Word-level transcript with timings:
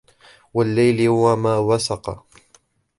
والليل 0.53 1.09
وما 1.09 1.57
وسق 1.57 2.23